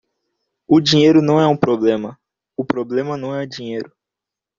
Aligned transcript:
O 0.67 0.81
dinheiro 0.81 1.21
não 1.21 1.39
é 1.39 1.45
um 1.47 1.55
problema, 1.55 2.19
o 2.57 2.65
problema 2.65 3.15
não 3.17 3.35
é 3.35 3.45
dinheiro 3.45 3.95